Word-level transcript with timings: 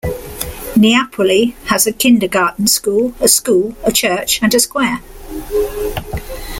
Neapoli 0.75 1.53
has 1.65 1.85
a 1.85 1.91
kindergarten 1.93 2.65
school, 2.65 3.13
a 3.21 3.27
school, 3.27 3.75
a 3.83 3.91
church 3.91 4.41
and 4.41 4.51
a 4.55 4.59
square. 4.59 4.99